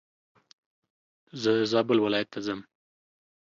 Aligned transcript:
زه 1.41 1.51
زابل 1.71 1.97
ولايت 2.01 2.29
ته 2.33 2.39
ځم. 2.45 2.59